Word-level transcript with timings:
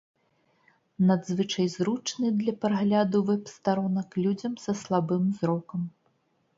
Надзвычай 1.09 1.67
зручны 1.75 2.27
для 2.39 2.57
прагляду 2.65 3.23
вэб-старонак 3.31 4.09
людзям 4.25 4.53
са 4.67 4.71
слабым 4.85 5.33
зрокам. 5.41 5.81